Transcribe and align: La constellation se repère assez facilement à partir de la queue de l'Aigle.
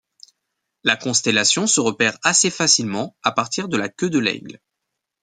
La 0.83 0.97
constellation 0.97 1.67
se 1.67 1.79
repère 1.79 2.17
assez 2.23 2.49
facilement 2.49 3.15
à 3.21 3.31
partir 3.31 3.67
de 3.67 3.77
la 3.77 3.87
queue 3.87 4.09
de 4.09 4.17
l'Aigle. 4.17 4.59